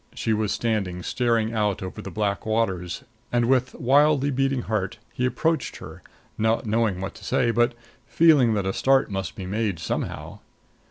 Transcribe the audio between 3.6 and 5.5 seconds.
wildly beating heart, he